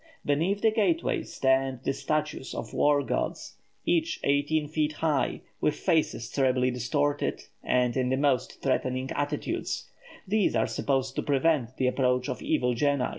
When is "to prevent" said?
11.17-11.77